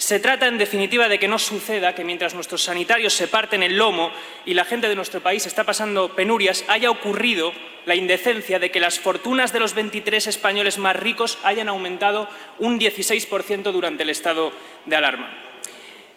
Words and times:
Se 0.00 0.18
trata, 0.18 0.46
en 0.48 0.56
definitiva, 0.56 1.08
de 1.08 1.18
que 1.18 1.28
no 1.28 1.38
suceda 1.38 1.94
que 1.94 2.04
mientras 2.04 2.34
nuestros 2.34 2.62
sanitarios 2.62 3.12
se 3.12 3.28
parten 3.28 3.62
el 3.62 3.76
lomo 3.76 4.10
y 4.46 4.54
la 4.54 4.64
gente 4.64 4.88
de 4.88 4.96
nuestro 4.96 5.20
país 5.20 5.44
está 5.44 5.64
pasando 5.64 6.16
penurias, 6.16 6.64
haya 6.68 6.90
ocurrido 6.90 7.52
la 7.84 7.94
indecencia 7.94 8.58
de 8.58 8.70
que 8.70 8.80
las 8.80 8.98
fortunas 8.98 9.52
de 9.52 9.60
los 9.60 9.74
23 9.74 10.26
españoles 10.26 10.78
más 10.78 10.96
ricos 10.96 11.36
hayan 11.44 11.68
aumentado 11.68 12.30
un 12.58 12.80
16% 12.80 13.72
durante 13.72 14.04
el 14.04 14.08
estado 14.08 14.52
de 14.86 14.96
alarma. 14.96 15.36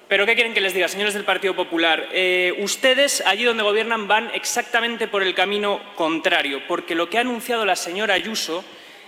Pero 0.08 0.26
¿qué 0.26 0.36
quieren 0.36 0.54
que 0.54 0.62
les 0.62 0.74
diga, 0.74 0.88
señores 0.88 1.14
del 1.14 1.26
Partido 1.26 1.54
Popular? 1.54 2.08
Eh, 2.14 2.56
ustedes, 2.60 3.22
allí 3.26 3.44
donde 3.44 3.64
gobiernan, 3.64 4.08
van 4.08 4.32
exactamente 4.34 5.10
por 5.10 5.24
el 5.24 5.36
camino 5.36 5.82
contrario, 5.96 6.62
porque 6.70 6.96
lo 6.96 7.10
que 7.10 7.18
ha 7.18 7.22
anunciado 7.22 7.66
la 7.66 7.76
señora 7.76 8.14
Ayuso 8.14 8.64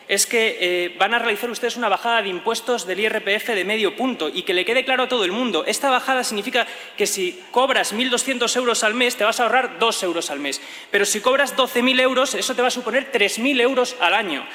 es 0.07 0.25
que 0.25 0.57
eh, 0.59 0.95
van 0.99 1.13
a 1.13 1.19
realizar 1.19 1.49
ustedes 1.49 1.77
una 1.77 1.89
bajada 1.89 2.21
de 2.21 2.29
impuestos 2.29 2.85
del 2.85 2.99
IRPF 2.99 3.49
de 3.49 3.65
medio 3.65 3.95
punto 3.95 4.29
y 4.29 4.43
que 4.43 4.53
le 4.53 4.65
quede 4.65 4.85
claro 4.85 5.03
a 5.03 5.09
todo 5.09 5.25
el 5.25 5.31
mundo. 5.31 5.65
Esta 5.65 5.89
bajada 5.89 6.23
significa 6.23 6.67
que 6.97 7.07
si 7.07 7.39
cobras 7.51 7.93
1.200 7.93 8.55
euros 8.57 8.83
al 8.83 8.93
mes 8.93 9.15
te 9.15 9.23
vas 9.23 9.39
a 9.39 9.43
ahorrar 9.43 9.79
2 9.79 10.03
euros 10.03 10.29
al 10.29 10.39
mes. 10.39 10.61
Pero 10.91 11.05
si 11.05 11.21
cobras 11.21 11.55
12.000 11.55 11.99
euros, 12.01 12.35
eso 12.35 12.55
te 12.55 12.61
va 12.61 12.67
a 12.67 12.71
suponer 12.71 13.11
3.000 13.11 13.61
euros 13.61 13.95
al 13.99 14.13
año. 14.13 14.45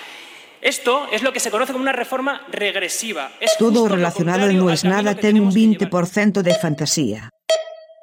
Esto 0.61 1.09
es 1.11 1.23
lo 1.23 1.33
que 1.33 1.41
se 1.41 1.51
conoce 1.51 1.73
como 1.73 1.83
una 1.83 1.93
reforma 1.93 2.47
regresiva. 2.53 3.33
Es 3.41 3.57
Todo 3.57 3.89
relacionado 3.89 4.53
non 4.53 4.69
es 4.69 4.85
nada 4.85 5.17
ten 5.17 5.41
un 5.41 5.49
20% 5.49 6.45
de 6.45 6.53
fantasía. 6.53 7.33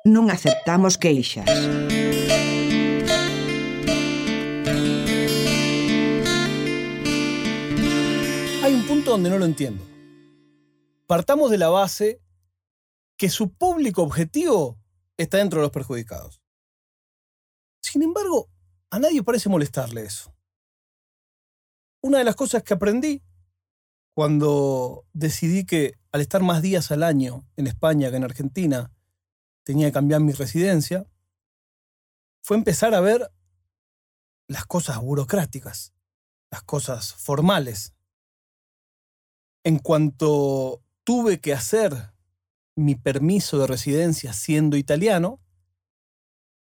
Non 0.09 0.33
aceptamos 0.33 0.97
queixas. 0.97 1.45
Donde 9.11 9.29
no 9.29 9.37
lo 9.37 9.45
entiendo. 9.45 9.83
Partamos 11.07 11.51
de 11.51 11.57
la 11.57 11.69
base 11.69 12.21
que 13.17 13.29
su 13.29 13.53
público 13.53 14.03
objetivo 14.03 14.77
está 15.17 15.37
dentro 15.37 15.59
de 15.59 15.63
los 15.63 15.71
perjudicados. 15.71 16.41
Sin 17.81 18.03
embargo, 18.03 18.49
a 18.89 18.99
nadie 18.99 19.23
parece 19.23 19.49
molestarle 19.49 20.03
eso 20.03 20.37
una 22.01 22.19
de 22.19 22.23
las 22.23 22.35
cosas 22.35 22.63
que 22.63 22.73
aprendí 22.73 23.23
cuando 24.13 25.05
decidí 25.13 25.65
que 25.65 25.99
al 26.11 26.21
estar 26.21 26.41
más 26.41 26.61
días 26.61 26.91
al 26.91 27.03
año 27.03 27.45
en 27.55 27.67
España 27.67 28.09
que 28.09 28.17
en 28.17 28.23
Argentina 28.23 28.91
tenía 29.63 29.87
que 29.87 29.93
cambiar 29.93 30.21
mi 30.21 30.31
residencia, 30.31 31.05
fue 32.41 32.57
empezar 32.57 32.95
a 32.95 33.01
ver 33.01 33.31
las 34.47 34.65
cosas 34.65 35.01
burocráticas, 35.01 35.93
las 36.49 36.63
cosas 36.63 37.13
formales. 37.13 37.93
En 39.67 39.79
cuanto 39.79 40.81
tuve 41.03 41.41
que 41.41 41.51
hacer 41.51 42.13
mi 42.77 42.95
permiso 42.95 43.59
de 43.59 43.67
residencia 43.67 44.31
siendo 44.31 44.77
italiano, 44.77 45.41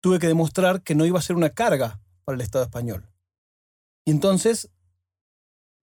tuve 0.00 0.20
que 0.20 0.28
demostrar 0.28 0.84
que 0.84 0.94
no 0.94 1.04
iba 1.04 1.18
a 1.18 1.22
ser 1.22 1.34
una 1.34 1.50
carga 1.50 2.00
para 2.24 2.36
el 2.36 2.42
Estado 2.42 2.62
español. 2.62 3.10
Y 4.06 4.12
entonces 4.12 4.70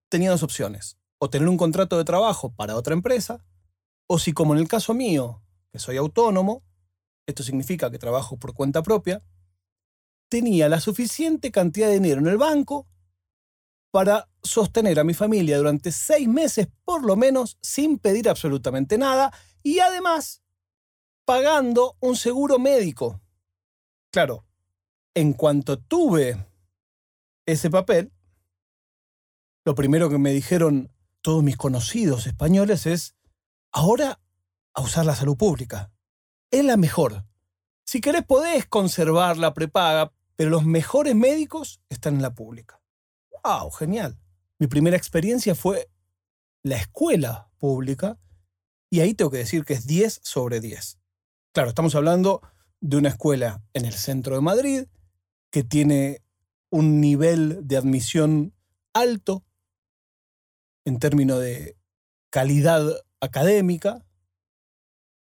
tenía 0.08 0.30
dos 0.30 0.42
opciones. 0.42 0.96
O 1.18 1.28
tener 1.28 1.50
un 1.50 1.58
contrato 1.58 1.98
de 1.98 2.04
trabajo 2.04 2.54
para 2.54 2.76
otra 2.76 2.94
empresa, 2.94 3.44
o 4.06 4.18
si 4.18 4.32
como 4.32 4.54
en 4.54 4.60
el 4.60 4.68
caso 4.68 4.94
mío, 4.94 5.42
que 5.70 5.80
soy 5.80 5.98
autónomo, 5.98 6.62
esto 7.26 7.42
significa 7.42 7.90
que 7.90 7.98
trabajo 7.98 8.38
por 8.38 8.54
cuenta 8.54 8.82
propia, 8.82 9.22
tenía 10.30 10.66
la 10.70 10.80
suficiente 10.80 11.50
cantidad 11.52 11.88
de 11.88 12.00
dinero 12.00 12.22
en 12.22 12.28
el 12.28 12.38
banco 12.38 12.88
para 13.90 14.31
sostener 14.42 14.98
a 14.98 15.04
mi 15.04 15.14
familia 15.14 15.56
durante 15.56 15.92
seis 15.92 16.28
meses 16.28 16.68
por 16.84 17.04
lo 17.04 17.16
menos 17.16 17.58
sin 17.60 17.98
pedir 17.98 18.28
absolutamente 18.28 18.98
nada 18.98 19.32
y 19.62 19.78
además 19.78 20.42
pagando 21.24 21.96
un 22.00 22.16
seguro 22.16 22.58
médico. 22.58 23.20
Claro, 24.10 24.44
en 25.14 25.32
cuanto 25.32 25.78
tuve 25.78 26.46
ese 27.46 27.70
papel, 27.70 28.12
lo 29.64 29.74
primero 29.74 30.10
que 30.10 30.18
me 30.18 30.32
dijeron 30.32 30.90
todos 31.20 31.42
mis 31.42 31.56
conocidos 31.56 32.26
españoles 32.26 32.86
es, 32.86 33.14
ahora 33.70 34.20
a 34.74 34.82
usar 34.82 35.06
la 35.06 35.14
salud 35.14 35.36
pública. 35.36 35.92
Es 36.50 36.64
la 36.64 36.76
mejor. 36.76 37.24
Si 37.84 38.00
querés 38.00 38.24
podés 38.24 38.66
conservar 38.66 39.38
la 39.38 39.54
prepaga, 39.54 40.12
pero 40.34 40.50
los 40.50 40.64
mejores 40.64 41.14
médicos 41.14 41.80
están 41.88 42.16
en 42.16 42.22
la 42.22 42.34
pública. 42.34 42.80
¡Wow! 43.44 43.70
Genial. 43.70 44.18
Mi 44.62 44.68
primera 44.68 44.96
experiencia 44.96 45.56
fue 45.56 45.90
la 46.62 46.76
escuela 46.76 47.50
pública 47.58 48.20
y 48.92 49.00
ahí 49.00 49.12
tengo 49.12 49.32
que 49.32 49.38
decir 49.38 49.64
que 49.64 49.72
es 49.72 49.88
10 49.88 50.20
sobre 50.22 50.60
10. 50.60 51.00
Claro, 51.52 51.70
estamos 51.70 51.96
hablando 51.96 52.42
de 52.80 52.98
una 52.98 53.08
escuela 53.08 53.64
en 53.72 53.86
el 53.86 53.94
centro 53.94 54.36
de 54.36 54.40
Madrid 54.40 54.84
que 55.50 55.64
tiene 55.64 56.22
un 56.70 57.00
nivel 57.00 57.66
de 57.66 57.76
admisión 57.76 58.54
alto, 58.94 59.44
en 60.84 61.00
términos 61.00 61.40
de 61.40 61.76
calidad 62.30 62.84
académica, 63.20 64.06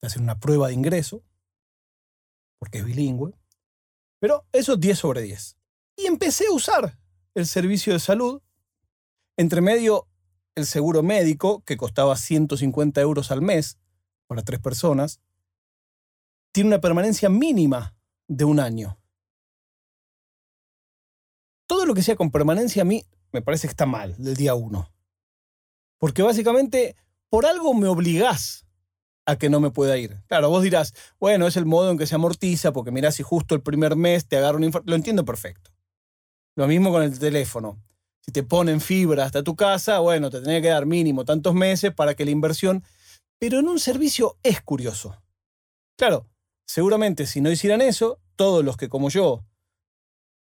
de 0.00 0.08
hacer 0.08 0.20
una 0.20 0.40
prueba 0.40 0.66
de 0.66 0.74
ingreso, 0.74 1.22
porque 2.58 2.78
es 2.78 2.84
bilingüe, 2.84 3.38
pero 4.18 4.48
eso 4.50 4.72
es 4.72 4.80
10 4.80 4.98
sobre 4.98 5.22
10. 5.22 5.56
Y 5.94 6.06
empecé 6.06 6.48
a 6.48 6.52
usar 6.52 6.98
el 7.36 7.46
servicio 7.46 7.92
de 7.92 8.00
salud, 8.00 8.42
entre 9.42 9.60
medio 9.60 10.08
el 10.54 10.66
seguro 10.66 11.02
médico, 11.02 11.62
que 11.64 11.76
costaba 11.76 12.16
150 12.16 13.00
euros 13.00 13.30
al 13.30 13.42
mes 13.42 13.78
para 14.26 14.42
tres 14.42 14.60
personas, 14.60 15.20
tiene 16.52 16.68
una 16.68 16.80
permanencia 16.80 17.28
mínima 17.28 17.94
de 18.28 18.44
un 18.44 18.60
año. 18.60 18.98
Todo 21.66 21.86
lo 21.86 21.94
que 21.94 22.02
sea 22.02 22.16
con 22.16 22.30
permanencia 22.30 22.82
a 22.82 22.84
mí 22.84 23.04
me 23.32 23.42
parece 23.42 23.66
que 23.66 23.72
está 23.72 23.86
mal, 23.86 24.14
del 24.18 24.36
día 24.36 24.54
1. 24.54 24.90
Porque 25.98 26.22
básicamente 26.22 26.96
por 27.30 27.46
algo 27.46 27.72
me 27.72 27.88
obligás 27.88 28.66
a 29.24 29.36
que 29.36 29.48
no 29.48 29.60
me 29.60 29.70
pueda 29.70 29.96
ir. 29.96 30.22
Claro, 30.26 30.50
vos 30.50 30.62
dirás, 30.62 30.94
bueno, 31.18 31.46
es 31.46 31.56
el 31.56 31.64
modo 31.64 31.90
en 31.90 31.98
que 31.98 32.06
se 32.06 32.14
amortiza, 32.14 32.72
porque 32.72 32.90
mirá 32.90 33.10
si 33.10 33.22
justo 33.22 33.54
el 33.54 33.62
primer 33.62 33.96
mes 33.96 34.26
te 34.26 34.36
agarra 34.36 34.58
un 34.58 34.64
infarto. 34.64 34.90
Lo 34.90 34.96
entiendo 34.96 35.24
perfecto. 35.24 35.70
Lo 36.56 36.66
mismo 36.66 36.90
con 36.90 37.02
el 37.02 37.18
teléfono. 37.18 37.82
Si 38.24 38.32
te 38.32 38.42
ponen 38.42 38.80
fibra 38.80 39.24
hasta 39.24 39.42
tu 39.42 39.56
casa, 39.56 39.98
bueno, 39.98 40.30
te 40.30 40.40
tenía 40.40 40.62
que 40.62 40.68
dar 40.68 40.86
mínimo 40.86 41.24
tantos 41.24 41.54
meses 41.54 41.92
para 41.92 42.14
que 42.14 42.24
la 42.24 42.30
inversión... 42.30 42.84
Pero 43.38 43.58
en 43.58 43.66
un 43.66 43.80
servicio 43.80 44.38
es 44.44 44.62
curioso. 44.62 45.20
Claro, 45.98 46.28
seguramente 46.64 47.26
si 47.26 47.40
no 47.40 47.50
hicieran 47.50 47.80
eso, 47.80 48.20
todos 48.36 48.64
los 48.64 48.76
que 48.76 48.88
como 48.88 49.08
yo 49.10 49.44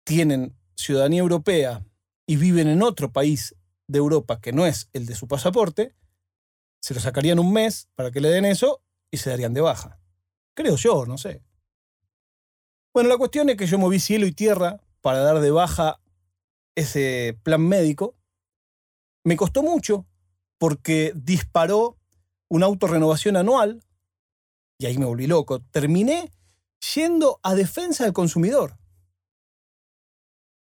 tienen 0.05 0.55
ciudadanía 0.77 1.21
europea 1.21 1.87
y 2.27 2.37
viven 2.37 2.69
en 2.69 2.83
otro 2.83 3.11
país 3.11 3.57
de 3.87 3.99
Europa 3.99 4.41
que 4.41 4.53
no 4.53 4.67
es 4.67 4.91
el 4.93 5.07
de 5.07 5.15
su 5.15 5.27
pasaporte, 5.27 5.95
se 6.83 6.93
lo 6.93 7.01
sacarían 7.01 7.39
un 7.39 7.53
mes 7.53 7.89
para 7.95 8.11
que 8.11 8.21
le 8.21 8.29
den 8.29 8.45
eso 8.45 8.83
y 9.11 9.17
se 9.17 9.31
darían 9.31 9.55
de 9.55 9.63
baja. 9.63 9.99
Creo 10.55 10.77
yo, 10.77 11.07
no 11.07 11.17
sé. 11.17 11.43
Bueno, 12.93 13.09
la 13.09 13.17
cuestión 13.17 13.49
es 13.49 13.57
que 13.57 13.67
yo 13.67 13.79
moví 13.79 14.01
cielo 14.01 14.27
y 14.27 14.33
tierra 14.33 14.81
para 15.01 15.21
dar 15.21 15.41
de 15.41 15.51
baja 15.51 15.99
ese 16.75 17.39
plan 17.43 17.67
médico. 17.67 18.17
Me 19.25 19.37
costó 19.37 19.63
mucho 19.63 20.07
porque 20.59 21.13
disparó 21.15 21.99
una 22.49 22.67
autorrenovación 22.67 23.37
anual 23.37 23.83
y 24.79 24.87
ahí 24.87 24.99
me 24.99 25.07
volví 25.07 25.27
loco. 25.27 25.61
Terminé 25.61 26.31
yendo 26.95 27.41
a 27.43 27.55
defensa 27.55 28.05
del 28.05 28.13
consumidor. 28.13 28.79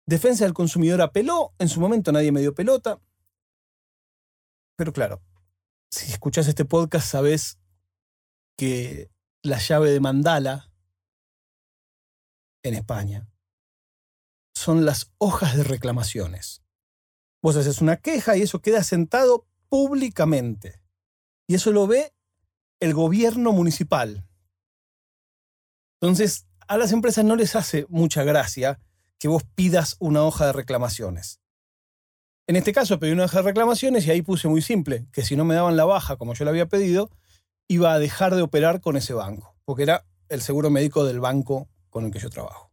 Defensa 0.06 0.44
del 0.44 0.54
consumidor 0.54 1.02
apeló, 1.02 1.54
en 1.60 1.70
su 1.70 1.80
momento 1.80 2.12
nadie 2.12 2.32
me 2.32 2.42
dio 2.42 2.54
pelota. 2.54 3.00
Pero 4.76 4.92
claro, 4.92 5.22
si 5.90 6.12
escuchas 6.12 6.48
este 6.48 6.66
podcast 6.66 7.08
sabes 7.08 7.60
que 8.58 9.10
la 9.44 9.60
llave 9.60 9.92
de 9.92 10.00
mandala 10.00 10.72
en 12.64 12.76
España 12.76 13.28
son 14.64 14.86
las 14.86 15.12
hojas 15.18 15.58
de 15.58 15.64
reclamaciones. 15.64 16.64
Vos 17.42 17.58
haces 17.58 17.82
una 17.82 17.98
queja 17.98 18.38
y 18.38 18.42
eso 18.44 18.62
queda 18.62 18.84
sentado 18.84 19.46
públicamente. 19.68 20.82
Y 21.48 21.56
eso 21.56 21.72
lo 21.72 21.86
ve 21.86 22.14
el 22.80 22.94
gobierno 22.94 23.52
municipal. 23.52 24.26
Entonces, 26.02 26.48
a 26.68 26.78
las 26.78 26.92
empresas 26.92 27.26
no 27.26 27.36
les 27.36 27.56
hace 27.56 27.86
mucha 27.90 28.24
gracia 28.24 28.80
que 29.20 29.28
vos 29.28 29.44
pidas 29.56 29.98
una 30.00 30.24
hoja 30.24 30.48
de 30.48 30.54
reclamaciones. 30.54 31.42
En 32.48 32.56
este 32.56 32.74
caso 32.74 33.00
pedí 33.00 33.12
una 33.12 33.26
hoja 33.26 33.38
de 33.38 33.44
reclamaciones 33.44 34.06
y 34.06 34.12
ahí 34.12 34.22
puse 34.22 34.48
muy 34.48 34.62
simple, 34.62 35.08
que 35.12 35.24
si 35.24 35.36
no 35.36 35.46
me 35.46 35.56
daban 35.56 35.78
la 35.78 35.86
baja 35.86 36.18
como 36.18 36.34
yo 36.34 36.46
le 36.46 36.52
había 36.52 36.68
pedido, 36.68 37.10
iba 37.68 37.94
a 37.94 38.00
dejar 38.00 38.36
de 38.36 38.42
operar 38.42 38.82
con 38.82 38.98
ese 38.98 39.14
banco, 39.14 39.56
porque 39.66 39.84
era 39.84 40.06
el 40.30 40.42
seguro 40.42 40.70
médico 40.70 41.06
del 41.06 41.20
banco 41.20 41.70
con 41.90 42.06
el 42.06 42.12
que 42.12 42.20
yo 42.20 42.30
trabajo. 42.30 42.73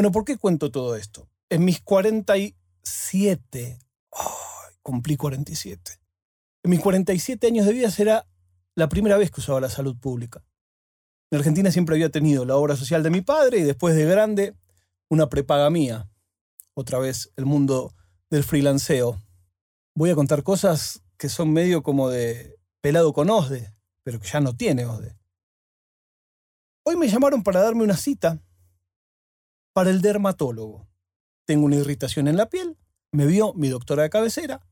Bueno, 0.00 0.12
¿por 0.12 0.24
qué 0.24 0.38
cuento 0.38 0.70
todo 0.70 0.96
esto? 0.96 1.28
En 1.50 1.62
mis 1.62 1.82
47, 1.82 3.78
cumplí 4.82 5.18
47. 5.18 6.00
En 6.62 6.70
mis 6.70 6.80
47 6.80 7.46
años 7.46 7.66
de 7.66 7.74
vida 7.74 7.90
será 7.90 8.26
la 8.74 8.88
primera 8.88 9.18
vez 9.18 9.30
que 9.30 9.42
usaba 9.42 9.60
la 9.60 9.68
salud 9.68 9.94
pública. 9.98 10.42
En 11.30 11.36
Argentina 11.36 11.70
siempre 11.70 11.96
había 11.96 12.08
tenido 12.08 12.46
la 12.46 12.56
obra 12.56 12.76
social 12.76 13.02
de 13.02 13.10
mi 13.10 13.20
padre 13.20 13.58
y 13.58 13.62
después 13.62 13.94
de 13.94 14.06
grande 14.06 14.56
una 15.10 15.28
prepaga 15.28 15.68
mía. 15.68 16.08
Otra 16.72 16.98
vez 16.98 17.30
el 17.36 17.44
mundo 17.44 17.94
del 18.30 18.42
freelanceo. 18.42 19.20
Voy 19.94 20.08
a 20.08 20.14
contar 20.14 20.42
cosas 20.42 21.02
que 21.18 21.28
son 21.28 21.52
medio 21.52 21.82
como 21.82 22.08
de 22.08 22.56
pelado 22.80 23.12
con 23.12 23.28
OSDE, 23.28 23.74
pero 24.02 24.18
que 24.18 24.28
ya 24.28 24.40
no 24.40 24.56
tiene 24.56 24.86
OSDE. 24.86 25.18
Hoy 26.84 26.96
me 26.96 27.06
llamaron 27.06 27.42
para 27.42 27.60
darme 27.60 27.84
una 27.84 27.98
cita 27.98 28.40
para 29.72 29.90
el 29.90 30.00
dermatólogo. 30.00 30.88
Tengo 31.46 31.66
una 31.66 31.76
irritación 31.76 32.28
en 32.28 32.36
la 32.36 32.48
piel, 32.48 32.76
me 33.12 33.26
vio 33.26 33.54
mi 33.54 33.68
doctora 33.68 34.04
de 34.04 34.10
cabecera, 34.10 34.66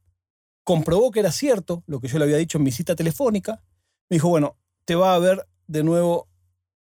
comprobó 0.65 1.11
que 1.11 1.21
era 1.21 1.33
cierto 1.33 1.83
lo 1.87 2.01
que 2.01 2.09
yo 2.09 2.19
le 2.19 2.25
había 2.25 2.37
dicho 2.37 2.59
en 2.59 2.65
mi 2.65 2.73
cita 2.73 2.95
telefónica, 2.95 3.63
me 4.09 4.17
dijo, 4.17 4.29
bueno, 4.29 4.59
te 4.85 4.95
va 4.95 5.15
a 5.15 5.19
ver 5.19 5.47
de 5.67 5.83
nuevo 5.83 6.29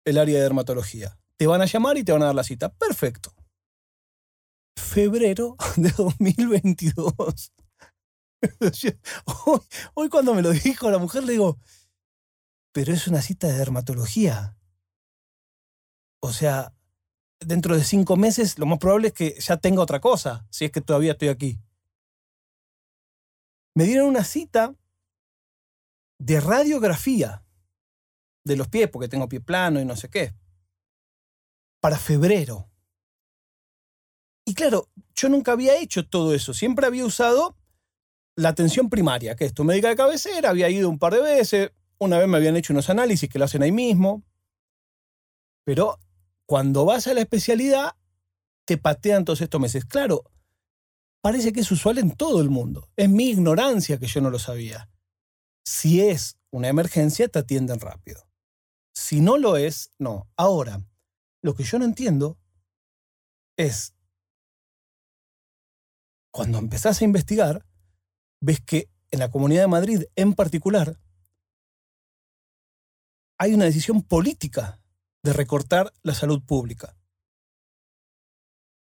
el 0.05 0.17
área 0.17 0.37
de 0.37 0.43
dermatología. 0.43 1.17
Te 1.37 1.47
van 1.47 1.61
a 1.61 1.65
llamar 1.65 1.97
y 1.97 2.03
te 2.03 2.11
van 2.11 2.23
a 2.23 2.27
dar 2.27 2.35
la 2.35 2.43
cita. 2.43 2.73
Perfecto. 2.73 3.33
Febrero 4.75 5.55
de 5.75 5.89
2022. 5.91 7.53
hoy, 9.45 9.59
hoy 9.93 10.09
cuando 10.09 10.33
me 10.33 10.41
lo 10.41 10.51
dijo 10.51 10.89
la 10.89 10.97
mujer 10.97 11.23
le 11.23 11.33
digo, 11.33 11.59
pero 12.71 12.93
es 12.93 13.07
una 13.07 13.21
cita 13.21 13.47
de 13.47 13.57
dermatología. 13.57 14.57
O 16.21 16.31
sea, 16.31 16.73
dentro 17.41 17.75
de 17.75 17.83
cinco 17.83 18.15
meses 18.15 18.57
lo 18.57 18.65
más 18.65 18.79
probable 18.79 19.09
es 19.09 19.13
que 19.13 19.35
ya 19.39 19.57
tenga 19.57 19.81
otra 19.81 19.99
cosa, 19.99 20.45
si 20.49 20.65
es 20.65 20.71
que 20.71 20.81
todavía 20.81 21.13
estoy 21.13 21.29
aquí. 21.29 21.59
Me 23.75 23.85
dieron 23.85 24.07
una 24.07 24.23
cita 24.23 24.75
de 26.19 26.39
radiografía 26.39 27.43
de 28.43 28.55
los 28.55 28.67
pies, 28.67 28.89
porque 28.89 29.07
tengo 29.07 29.29
pie 29.29 29.39
plano 29.39 29.79
y 29.79 29.85
no 29.85 29.95
sé 29.95 30.09
qué, 30.09 30.33
para 31.79 31.97
febrero. 31.97 32.69
Y 34.45 34.53
claro, 34.53 34.89
yo 35.15 35.29
nunca 35.29 35.51
había 35.53 35.77
hecho 35.77 36.07
todo 36.07 36.33
eso, 36.33 36.53
siempre 36.53 36.85
había 36.85 37.05
usado 37.05 37.55
la 38.35 38.49
atención 38.49 38.89
primaria, 38.89 39.35
que 39.35 39.45
es 39.45 39.53
tu 39.53 39.63
médica 39.63 39.89
de 39.89 39.95
cabecera, 39.95 40.49
había 40.49 40.69
ido 40.69 40.89
un 40.89 40.99
par 40.99 41.13
de 41.13 41.21
veces, 41.21 41.71
una 41.99 42.17
vez 42.17 42.27
me 42.27 42.37
habían 42.37 42.55
hecho 42.55 42.73
unos 42.73 42.89
análisis 42.89 43.29
que 43.29 43.39
lo 43.39 43.45
hacen 43.45 43.63
ahí 43.63 43.71
mismo, 43.71 44.23
pero 45.63 45.99
cuando 46.45 46.85
vas 46.85 47.07
a 47.07 47.13
la 47.13 47.21
especialidad, 47.21 47.95
te 48.65 48.77
patean 48.77 49.25
todos 49.25 49.41
estos 49.41 49.61
meses. 49.61 49.85
Claro, 49.85 50.23
parece 51.21 51.53
que 51.53 51.61
es 51.61 51.71
usual 51.71 51.97
en 51.97 52.11
todo 52.11 52.41
el 52.41 52.49
mundo. 52.49 52.89
Es 52.95 53.09
mi 53.09 53.29
ignorancia 53.29 53.97
que 53.97 54.07
yo 54.07 54.21
no 54.21 54.29
lo 54.29 54.39
sabía. 54.39 54.89
Si 55.63 56.01
es 56.01 56.37
una 56.51 56.67
emergencia, 56.67 57.27
te 57.27 57.39
atienden 57.39 57.79
rápido. 57.79 58.27
Si 58.93 59.21
no 59.21 59.37
lo 59.37 59.57
es, 59.57 59.91
no. 59.97 60.27
Ahora, 60.35 60.85
lo 61.41 61.55
que 61.55 61.63
yo 61.63 61.79
no 61.79 61.85
entiendo 61.85 62.37
es, 63.57 63.93
cuando 66.31 66.57
empezás 66.57 67.01
a 67.01 67.05
investigar, 67.05 67.65
ves 68.41 68.61
que 68.61 68.89
en 69.11 69.19
la 69.19 69.31
Comunidad 69.31 69.61
de 69.61 69.67
Madrid 69.67 70.03
en 70.15 70.33
particular, 70.33 70.99
hay 73.37 73.53
una 73.53 73.65
decisión 73.65 74.03
política 74.03 74.80
de 75.23 75.33
recortar 75.33 75.93
la 76.03 76.13
salud 76.13 76.41
pública. 76.43 76.97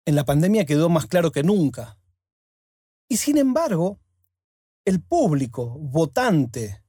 En 0.06 0.15
la 0.15 0.25
pandemia 0.25 0.65
quedó 0.65 0.89
más 0.89 1.06
claro 1.06 1.31
que 1.31 1.44
nunca. 1.44 1.97
Y 3.09 3.18
sin 3.18 3.38
embargo, 3.38 4.00
el 4.85 5.01
público 5.01 5.77
votante 5.80 6.83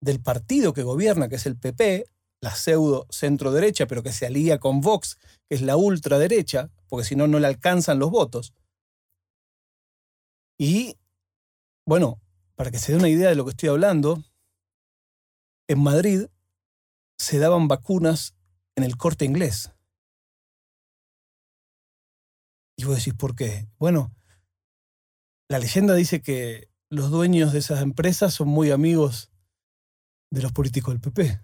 del 0.00 0.20
partido 0.20 0.72
que 0.72 0.82
gobierna, 0.82 1.28
que 1.28 1.36
es 1.36 1.46
el 1.46 1.58
PP, 1.58 2.04
la 2.40 2.54
pseudo 2.54 3.06
centro 3.10 3.52
derecha, 3.52 3.86
pero 3.86 4.02
que 4.02 4.12
se 4.12 4.26
alía 4.26 4.58
con 4.58 4.80
Vox, 4.80 5.16
que 5.48 5.56
es 5.56 5.62
la 5.62 5.76
ultraderecha, 5.76 6.70
porque 6.88 7.06
si 7.06 7.16
no, 7.16 7.26
no 7.26 7.38
le 7.38 7.46
alcanzan 7.46 7.98
los 7.98 8.10
votos. 8.10 8.54
Y, 10.58 10.96
bueno, 11.86 12.20
para 12.54 12.70
que 12.70 12.78
se 12.78 12.92
dé 12.92 12.98
una 12.98 13.08
idea 13.08 13.30
de 13.30 13.34
lo 13.34 13.44
que 13.44 13.50
estoy 13.50 13.70
hablando, 13.70 14.22
en 15.68 15.82
Madrid 15.82 16.26
se 17.18 17.38
daban 17.38 17.68
vacunas 17.68 18.34
en 18.76 18.84
el 18.84 18.96
corte 18.96 19.24
inglés. 19.24 19.70
Y 22.76 22.84
vos 22.84 22.96
decís, 22.96 23.14
¿por 23.14 23.36
qué? 23.36 23.68
Bueno, 23.78 24.12
la 25.48 25.58
leyenda 25.58 25.94
dice 25.94 26.20
que 26.20 26.68
los 26.90 27.10
dueños 27.10 27.52
de 27.52 27.60
esas 27.60 27.82
empresas 27.82 28.34
son 28.34 28.48
muy 28.48 28.70
amigos 28.70 29.30
de 30.30 30.42
los 30.42 30.52
políticos 30.52 30.94
del 30.94 31.00
PP. 31.00 31.40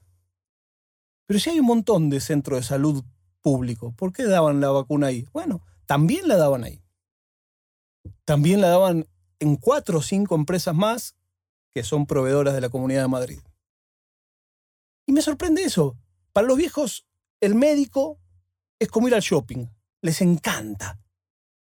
Pero 1.26 1.38
si 1.40 1.50
hay 1.50 1.60
un 1.60 1.66
montón 1.66 2.10
de 2.10 2.20
centros 2.20 2.58
de 2.58 2.64
salud 2.64 3.04
público, 3.40 3.92
¿por 3.92 4.12
qué 4.12 4.24
daban 4.24 4.60
la 4.60 4.70
vacuna 4.70 5.08
ahí? 5.08 5.26
Bueno, 5.32 5.62
también 5.86 6.26
la 6.26 6.36
daban 6.36 6.64
ahí. 6.64 6.82
También 8.24 8.60
la 8.60 8.68
daban 8.68 9.06
en 9.38 9.56
cuatro 9.56 9.98
o 9.98 10.02
cinco 10.02 10.34
empresas 10.34 10.74
más 10.74 11.16
que 11.72 11.84
son 11.84 12.06
proveedoras 12.06 12.54
de 12.54 12.60
la 12.60 12.68
Comunidad 12.68 13.02
de 13.02 13.08
Madrid. 13.08 13.40
Y 15.06 15.12
me 15.12 15.22
sorprende 15.22 15.62
eso. 15.62 15.96
Para 16.32 16.46
los 16.46 16.56
viejos 16.56 17.06
el 17.40 17.54
médico 17.54 18.18
es 18.78 18.88
como 18.88 19.08
ir 19.08 19.14
al 19.14 19.20
shopping, 19.20 19.66
les 20.02 20.20
encanta. 20.20 20.98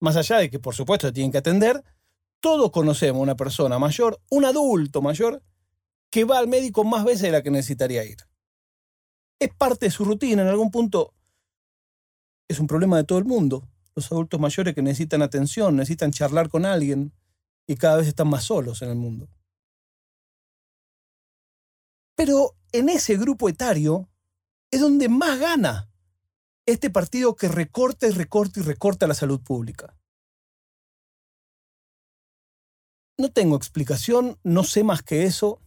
Más 0.01 0.16
allá 0.16 0.38
de 0.38 0.50
que, 0.50 0.60
por 0.60 0.75
supuesto, 0.75 1.12
tienen 1.12 1.31
que 1.31 1.38
atender, 1.38 1.83
todos 2.39 2.72
conocemos 2.72 3.22
una 3.22 3.36
persona 3.36 3.80
mayor, 3.80 4.22
un 4.30 4.45
adulto 4.45 5.01
mayor, 5.01 5.44
que 6.12 6.24
va 6.24 6.39
al 6.39 6.48
médico 6.48 6.83
más 6.83 7.04
veces 7.04 7.24
de 7.24 7.31
la 7.31 7.44
que 7.44 7.51
necesitaría 7.51 8.04
ir. 8.04 8.18
Es 9.39 9.54
parte 9.54 9.88
de 9.88 9.92
su 9.92 10.06
rutina, 10.06 10.44
en 10.44 10.48
algún 10.48 10.72
punto 10.72 11.13
es 12.48 12.60
un 12.60 12.68
problema 12.68 12.98
de 12.98 13.04
todo 13.04 13.19
el 13.19 13.25
mundo. 13.25 13.68
Los 13.95 14.12
adultos 14.12 14.39
mayores 14.39 14.75
que 14.75 14.81
necesitan 14.81 15.22
atención, 15.22 15.75
necesitan 15.75 16.12
charlar 16.12 16.50
con 16.50 16.66
alguien 16.66 17.13
y 17.68 17.75
cada 17.75 17.98
vez 17.98 18.07
están 18.07 18.30
más 18.30 18.44
solos 18.44 18.81
en 18.81 18.89
el 18.89 18.95
mundo. 18.95 19.27
Pero 22.16 22.56
en 22.72 22.89
ese 22.89 23.18
grupo 23.18 23.50
etario 23.50 24.07
es 24.75 24.81
donde 24.81 25.07
más 25.07 25.39
gana 25.39 25.89
este 26.66 26.89
partido 26.89 27.38
que 27.38 27.48
recorta 27.48 28.07
y 28.07 28.12
recorta 28.12 28.60
y 28.60 28.63
recorta 28.63 29.07
la 29.07 29.13
salud 29.13 29.42
pública. 29.42 29.98
No 33.18 33.31
tengo 33.31 33.56
explicación, 33.56 34.38
no 34.44 34.66
sé 34.66 34.83
más 34.83 35.01
que 35.01 35.24
eso. 35.24 35.62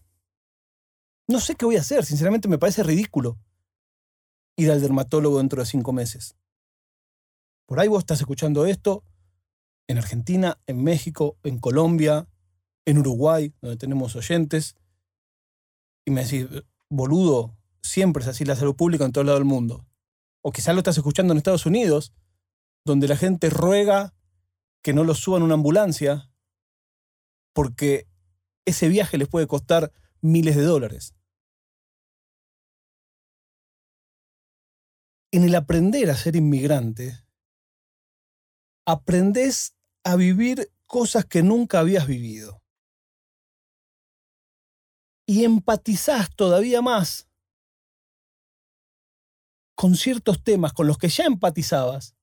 No 1.26 1.40
sé 1.40 1.54
qué 1.54 1.64
voy 1.64 1.76
a 1.76 1.80
hacer, 1.80 2.04
sinceramente 2.04 2.48
me 2.48 2.58
parece 2.58 2.82
ridículo 2.82 3.38
ir 4.58 4.70
al 4.70 4.82
dermatólogo 4.82 5.38
dentro 5.38 5.62
de 5.62 5.66
cinco 5.66 5.94
meses. 5.94 6.36
Por 7.64 7.80
ahí 7.80 7.88
vos 7.88 8.00
estás 8.00 8.20
escuchando 8.20 8.66
esto 8.66 9.04
en 9.86 9.96
Argentina, 9.96 10.60
en 10.66 10.84
México, 10.84 11.38
en 11.44 11.58
Colombia, 11.60 12.28
en 12.84 12.98
Uruguay, 12.98 13.54
donde 13.62 13.78
tenemos 13.78 14.16
oyentes, 14.16 14.76
y 16.04 16.10
me 16.10 16.24
decís, 16.24 16.46
boludo, 16.90 17.57
siempre 17.88 18.22
es 18.22 18.28
así 18.28 18.44
la 18.44 18.56
salud 18.56 18.76
pública 18.76 19.04
en 19.04 19.12
todo 19.12 19.24
lado 19.24 19.38
del 19.38 19.44
mundo. 19.44 19.86
O 20.42 20.52
quizás 20.52 20.74
lo 20.74 20.80
estás 20.80 20.96
escuchando 20.96 21.32
en 21.32 21.38
Estados 21.38 21.66
Unidos, 21.66 22.12
donde 22.84 23.08
la 23.08 23.16
gente 23.16 23.50
ruega 23.50 24.14
que 24.82 24.92
no 24.92 25.04
lo 25.04 25.14
suban 25.14 25.42
una 25.42 25.54
ambulancia 25.54 26.30
porque 27.52 28.08
ese 28.64 28.88
viaje 28.88 29.18
les 29.18 29.28
puede 29.28 29.46
costar 29.46 29.92
miles 30.20 30.56
de 30.56 30.62
dólares. 30.62 31.14
En 35.30 35.44
el 35.44 35.54
aprender 35.54 36.10
a 36.10 36.16
ser 36.16 36.36
inmigrante, 36.36 37.24
aprendes 38.86 39.76
a 40.04 40.16
vivir 40.16 40.72
cosas 40.86 41.26
que 41.26 41.42
nunca 41.42 41.80
habías 41.80 42.06
vivido. 42.06 42.62
Y 45.26 45.44
empatizás 45.44 46.34
todavía 46.34 46.80
más 46.80 47.27
con 49.78 49.94
ciertos 49.94 50.42
temas 50.42 50.72
con 50.72 50.88
los 50.88 50.98
que 50.98 51.08
ya 51.08 51.24
empatizabas, 51.24 52.16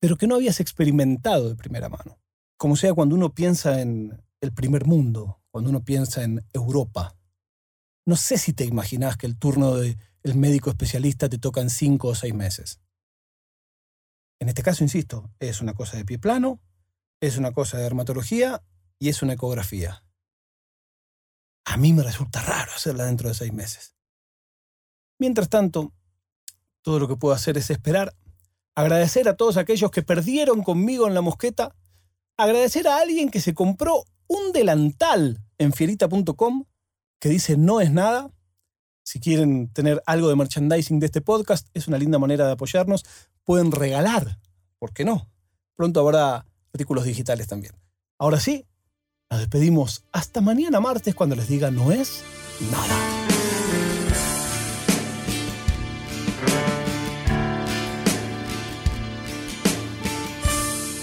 pero 0.00 0.18
que 0.18 0.26
no 0.26 0.34
habías 0.34 0.60
experimentado 0.60 1.48
de 1.48 1.54
primera 1.56 1.88
mano. 1.88 2.20
Como 2.58 2.76
sea 2.76 2.92
cuando 2.92 3.14
uno 3.14 3.32
piensa 3.32 3.80
en 3.80 4.22
el 4.42 4.52
primer 4.52 4.84
mundo, 4.84 5.40
cuando 5.50 5.70
uno 5.70 5.82
piensa 5.82 6.24
en 6.24 6.44
Europa. 6.52 7.16
No 8.04 8.16
sé 8.16 8.36
si 8.36 8.52
te 8.52 8.66
imaginas 8.66 9.16
que 9.16 9.26
el 9.26 9.38
turno 9.38 9.76
del 9.76 9.96
médico 10.34 10.68
especialista 10.68 11.30
te 11.30 11.38
toca 11.38 11.62
en 11.62 11.70
cinco 11.70 12.08
o 12.08 12.14
seis 12.14 12.34
meses. 12.34 12.82
En 14.38 14.50
este 14.50 14.62
caso, 14.62 14.84
insisto, 14.84 15.30
es 15.38 15.62
una 15.62 15.72
cosa 15.72 15.96
de 15.96 16.04
pie 16.04 16.18
plano, 16.18 16.60
es 17.22 17.38
una 17.38 17.52
cosa 17.52 17.78
de 17.78 17.84
dermatología 17.84 18.62
y 18.98 19.08
es 19.08 19.22
una 19.22 19.32
ecografía. 19.32 20.04
A 21.64 21.78
mí 21.78 21.94
me 21.94 22.02
resulta 22.02 22.42
raro 22.42 22.72
hacerla 22.72 23.06
dentro 23.06 23.30
de 23.30 23.34
seis 23.34 23.54
meses. 23.54 23.96
Mientras 25.18 25.48
tanto, 25.48 25.94
todo 26.82 26.98
lo 26.98 27.08
que 27.08 27.16
puedo 27.16 27.34
hacer 27.34 27.58
es 27.58 27.70
esperar, 27.70 28.14
agradecer 28.74 29.28
a 29.28 29.36
todos 29.36 29.56
aquellos 29.56 29.90
que 29.90 30.02
perdieron 30.02 30.62
conmigo 30.62 31.06
en 31.06 31.14
la 31.14 31.20
mosqueta, 31.20 31.74
agradecer 32.36 32.88
a 32.88 32.98
alguien 32.98 33.30
que 33.30 33.40
se 33.40 33.54
compró 33.54 34.04
un 34.26 34.52
delantal 34.52 35.38
en 35.58 35.72
fierita.com 35.72 36.64
que 37.20 37.28
dice 37.28 37.56
no 37.56 37.80
es 37.80 37.90
nada. 37.90 38.30
Si 39.02 39.18
quieren 39.18 39.68
tener 39.72 40.02
algo 40.06 40.28
de 40.28 40.36
merchandising 40.36 41.00
de 41.00 41.06
este 41.06 41.20
podcast, 41.20 41.68
es 41.74 41.88
una 41.88 41.98
linda 41.98 42.18
manera 42.18 42.46
de 42.46 42.52
apoyarnos. 42.52 43.04
Pueden 43.44 43.72
regalar, 43.72 44.38
¿por 44.78 44.92
qué 44.92 45.04
no? 45.04 45.28
Pronto 45.74 46.00
habrá 46.00 46.46
artículos 46.72 47.04
digitales 47.04 47.48
también. 47.48 47.74
Ahora 48.18 48.38
sí, 48.38 48.66
nos 49.30 49.40
despedimos 49.40 50.04
hasta 50.12 50.40
mañana 50.40 50.80
martes 50.80 51.14
cuando 51.14 51.36
les 51.36 51.48
diga 51.48 51.70
no 51.70 51.92
es 51.92 52.22
nada. 52.70 53.39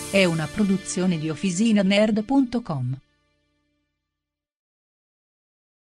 È 0.10 0.24
una 0.24 0.48
produzione 0.48 1.18
di 1.18 1.30
OfficinaNerd.com. 1.30 2.98